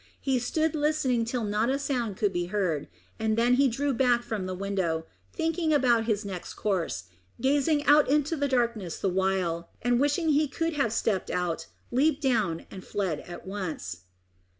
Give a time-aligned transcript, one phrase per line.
[0.19, 2.87] He stood listening till not a sound could be heard,
[3.19, 7.03] and then he drew back from the window, thinking about his next course,
[7.39, 12.23] gazing out into the darkness the while, and wishing he could have stepped out, leaped
[12.23, 14.05] down, and fled at once.